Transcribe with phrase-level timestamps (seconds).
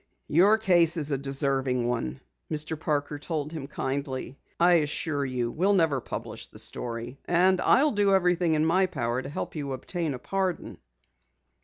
[0.29, 2.73] "Your case is a deserving one," Mr.
[2.79, 4.35] Parker told him kindly.
[4.59, 9.21] "I assure you we'll never publish the story, and I'll do everything in my power
[9.21, 10.79] to help you obtain a pardon."